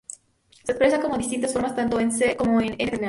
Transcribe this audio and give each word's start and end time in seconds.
Se 0.63 0.71
expresa 0.71 0.99
como 0.99 1.15
distintas 1.19 1.53
formas 1.53 1.75
tanto 1.75 1.99
en 1.99 2.07
el 2.07 2.11
C- 2.11 2.35
como 2.35 2.59
en 2.59 2.69
el 2.69 2.73
N-terminal. 2.73 2.99